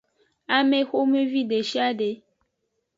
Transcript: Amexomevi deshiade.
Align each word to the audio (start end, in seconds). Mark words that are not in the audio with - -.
Amexomevi 0.57 1.41
deshiade. 1.51 2.09